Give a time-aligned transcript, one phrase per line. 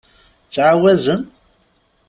[0.45, 1.21] Ttɛawazen?